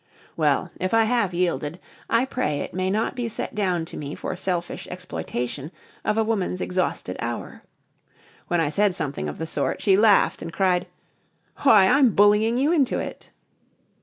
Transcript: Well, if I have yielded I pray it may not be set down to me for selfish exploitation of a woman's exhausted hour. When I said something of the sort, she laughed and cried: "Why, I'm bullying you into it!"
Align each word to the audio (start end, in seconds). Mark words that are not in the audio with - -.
Well, 0.35 0.71
if 0.79 0.95
I 0.95 1.03
have 1.03 1.31
yielded 1.31 1.79
I 2.09 2.25
pray 2.25 2.61
it 2.61 2.73
may 2.73 2.89
not 2.89 3.15
be 3.15 3.29
set 3.29 3.53
down 3.53 3.85
to 3.85 3.97
me 3.97 4.15
for 4.15 4.35
selfish 4.35 4.87
exploitation 4.89 5.71
of 6.03 6.17
a 6.17 6.23
woman's 6.23 6.59
exhausted 6.59 7.17
hour. 7.19 7.61
When 8.47 8.59
I 8.59 8.69
said 8.69 8.95
something 8.95 9.29
of 9.29 9.37
the 9.37 9.45
sort, 9.45 9.79
she 9.79 9.95
laughed 9.97 10.41
and 10.41 10.51
cried: 10.51 10.87
"Why, 11.57 11.85
I'm 11.85 12.15
bullying 12.15 12.57
you 12.57 12.71
into 12.71 12.97
it!" 12.97 13.29